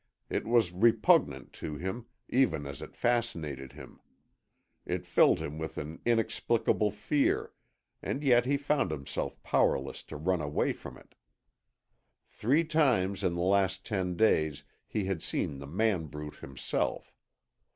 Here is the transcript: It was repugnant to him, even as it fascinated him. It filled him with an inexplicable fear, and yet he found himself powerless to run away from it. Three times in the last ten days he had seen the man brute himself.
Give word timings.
It 0.31 0.47
was 0.47 0.71
repugnant 0.71 1.53
to 1.61 1.75
him, 1.75 2.07
even 2.27 2.65
as 2.65 2.81
it 2.81 2.95
fascinated 2.95 3.73
him. 3.73 3.99
It 4.83 5.05
filled 5.05 5.37
him 5.37 5.59
with 5.59 5.77
an 5.77 6.01
inexplicable 6.07 6.89
fear, 6.89 7.53
and 8.01 8.23
yet 8.23 8.47
he 8.47 8.57
found 8.57 8.89
himself 8.89 9.39
powerless 9.43 10.01
to 10.05 10.17
run 10.17 10.41
away 10.41 10.73
from 10.73 10.97
it. 10.97 11.13
Three 12.27 12.63
times 12.63 13.23
in 13.23 13.35
the 13.35 13.41
last 13.41 13.85
ten 13.85 14.15
days 14.15 14.63
he 14.87 15.03
had 15.05 15.21
seen 15.21 15.59
the 15.59 15.67
man 15.67 16.07
brute 16.07 16.37
himself. 16.37 17.13